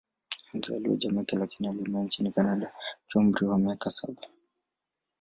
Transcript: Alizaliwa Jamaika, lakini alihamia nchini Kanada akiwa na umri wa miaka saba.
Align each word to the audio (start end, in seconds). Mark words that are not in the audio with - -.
Alizaliwa 0.53 0.95
Jamaika, 0.95 1.37
lakini 1.37 1.69
alihamia 1.69 2.03
nchini 2.03 2.31
Kanada 2.31 2.71
akiwa 3.07 3.23
na 3.23 3.29
umri 3.29 3.47
wa 3.47 3.59
miaka 3.59 3.89
saba. 3.91 4.21